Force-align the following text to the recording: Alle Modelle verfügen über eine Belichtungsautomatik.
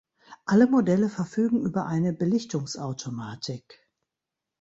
Alle 0.45 0.65
Modelle 0.65 1.09
verfügen 1.09 1.61
über 1.61 1.85
eine 1.85 2.11
Belichtungsautomatik. 2.11 3.87